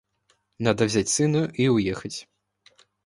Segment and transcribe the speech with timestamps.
[0.57, 2.27] Надо взять сына и уехать.